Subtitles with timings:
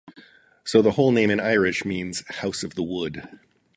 [0.63, 3.29] So the whole name in Irish means "House of the Wood".